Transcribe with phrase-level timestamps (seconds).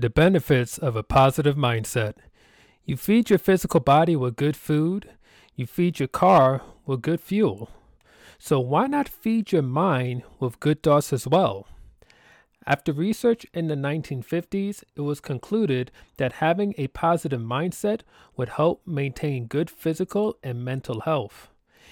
[0.00, 2.14] The benefits of a positive mindset.
[2.86, 5.10] You feed your physical body with good food,
[5.54, 7.68] you feed your car with good fuel.
[8.38, 11.66] So why not feed your mind with good thoughts as well?
[12.66, 18.00] After research in the 1950s, it was concluded that having a positive mindset
[18.38, 21.48] would help maintain good physical and mental health,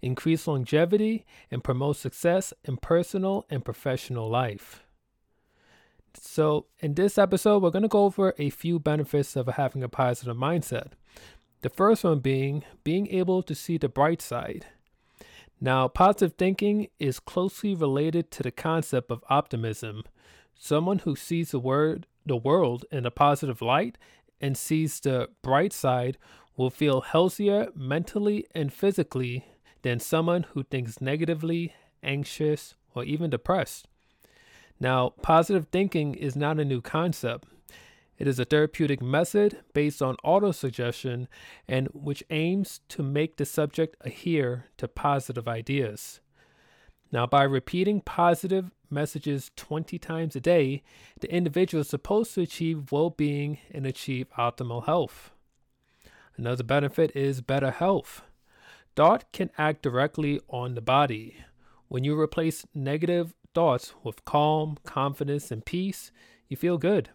[0.00, 4.86] increase longevity, and promote success in personal and professional life.
[6.14, 9.88] So, in this episode, we're going to go over a few benefits of having a
[9.88, 10.92] positive mindset.
[11.62, 14.66] The first one being being able to see the bright side.
[15.60, 20.04] Now, positive thinking is closely related to the concept of optimism.
[20.58, 23.98] Someone who sees the word the world in a positive light
[24.40, 26.16] and sees the bright side
[26.56, 29.46] will feel healthier mentally and physically
[29.82, 33.88] than someone who thinks negatively, anxious, or even depressed.
[34.80, 37.46] Now, positive thinking is not a new concept.
[38.18, 41.26] It is a therapeutic method based on autosuggestion
[41.68, 46.20] and which aims to make the subject adhere to positive ideas.
[47.12, 50.82] Now, by repeating positive messages 20 times a day,
[51.20, 55.32] the individual is supposed to achieve well being and achieve optimal health.
[56.36, 58.22] Another benefit is better health.
[58.96, 61.36] Thought can act directly on the body.
[61.88, 66.10] When you replace negative thoughts with calm, confidence, and peace,
[66.48, 67.10] you feel good.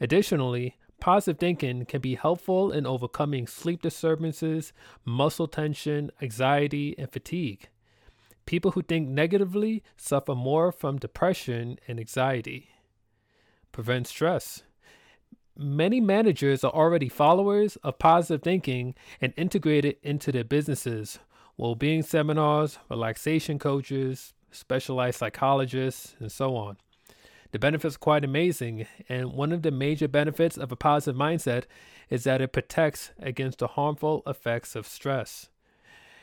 [0.00, 4.72] Additionally, positive thinking can be helpful in overcoming sleep disturbances,
[5.04, 7.68] muscle tension, anxiety, and fatigue.
[8.46, 12.70] People who think negatively suffer more from depression and anxiety.
[13.72, 14.62] Prevent stress.
[15.56, 21.18] Many managers are already followers of positive thinking and integrate it into their businesses.
[21.56, 26.76] Well being seminars, relaxation coaches, specialized psychologists, and so on.
[27.50, 31.64] The benefits are quite amazing, and one of the major benefits of a positive mindset
[32.10, 35.48] is that it protects against the harmful effects of stress.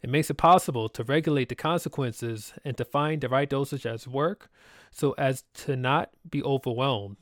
[0.00, 4.06] It makes it possible to regulate the consequences and to find the right dosage at
[4.06, 4.48] work
[4.92, 7.16] so as to not be overwhelmed.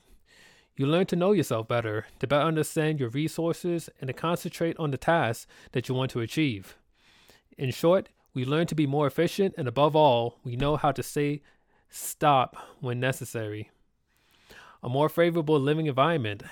[0.77, 4.91] You learn to know yourself better, to better understand your resources, and to concentrate on
[4.91, 6.77] the tasks that you want to achieve.
[7.57, 11.03] In short, we learn to be more efficient, and above all, we know how to
[11.03, 11.41] say
[11.89, 13.71] stop when necessary.
[14.83, 16.43] A more favorable living environment.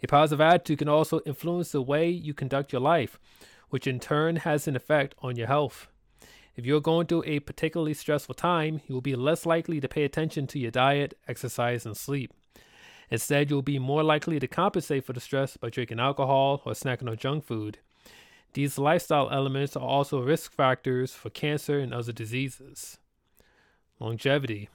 [0.00, 3.18] A positive attitude can also influence the way you conduct your life,
[3.68, 5.88] which in turn has an effect on your health.
[6.54, 10.04] If you're going through a particularly stressful time, you will be less likely to pay
[10.04, 12.32] attention to your diet, exercise, and sleep.
[13.10, 17.10] Instead, you'll be more likely to compensate for the stress by drinking alcohol or snacking
[17.10, 17.78] on junk food.
[18.54, 22.98] These lifestyle elements are also risk factors for cancer and other diseases.
[24.00, 24.68] Longevity.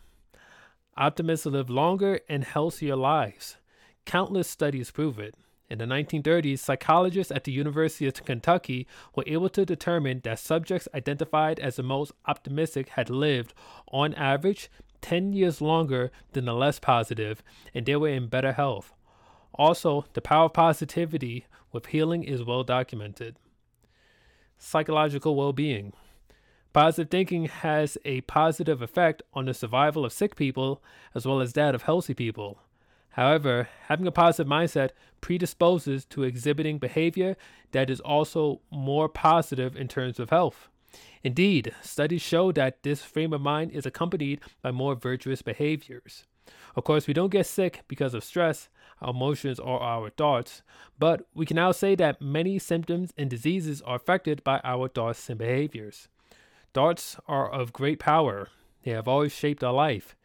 [0.96, 3.58] Optimists live longer and healthier lives.
[4.06, 5.36] Countless studies prove it.
[5.70, 8.86] In the 1930s, psychologists at the University of Kentucky
[9.16, 13.56] were able to determine that subjects identified as the most optimistic had lived,
[13.92, 14.70] on average,
[15.02, 17.42] 10 years longer than the less positive,
[17.74, 18.94] and they were in better health.
[19.56, 23.38] Also, the power of positivity with healing is well documented
[24.64, 25.94] psychological well being.
[26.72, 30.82] Positive thinking has a positive effect on the survival of sick people
[31.14, 32.60] as well as that of healthy people.
[33.12, 34.90] However, having a positive mindset
[35.22, 37.38] predisposes to exhibiting behavior
[37.72, 40.70] that is also more positive in terms of health.
[41.24, 46.26] Indeed, studies show that this frame of mind is accompanied by more virtuous behaviors.
[46.76, 48.70] Of course, we don't get sick because of stress,
[49.02, 50.64] our emotions, or our thoughts,
[50.98, 55.30] but we can now say that many symptoms and diseases are affected by our thoughts
[55.30, 56.08] and behaviors.
[56.74, 58.50] Thoughts are of great power,
[58.84, 60.16] they have always shaped our life.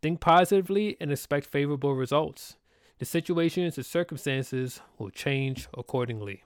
[0.00, 2.56] Think positively and expect favorable results.
[2.98, 6.40] The situations and circumstances will change accordingly.